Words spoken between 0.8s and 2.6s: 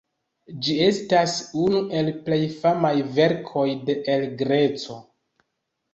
estas unu el plej